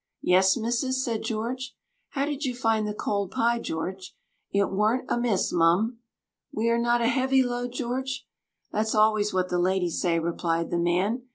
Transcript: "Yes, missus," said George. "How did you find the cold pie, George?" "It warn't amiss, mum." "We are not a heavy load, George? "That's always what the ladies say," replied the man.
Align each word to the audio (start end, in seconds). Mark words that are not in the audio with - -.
"Yes, 0.23 0.57
missus," 0.57 1.05
said 1.05 1.21
George. 1.21 1.75
"How 2.09 2.25
did 2.25 2.43
you 2.43 2.55
find 2.55 2.87
the 2.87 2.93
cold 2.95 3.29
pie, 3.29 3.59
George?" 3.59 4.15
"It 4.51 4.71
warn't 4.71 5.05
amiss, 5.11 5.53
mum." 5.53 5.99
"We 6.51 6.69
are 6.71 6.79
not 6.79 7.01
a 7.01 7.07
heavy 7.07 7.43
load, 7.43 7.71
George? 7.73 8.25
"That's 8.71 8.95
always 8.95 9.31
what 9.31 9.49
the 9.49 9.59
ladies 9.59 10.01
say," 10.01 10.17
replied 10.17 10.71
the 10.71 10.79
man. 10.79 11.25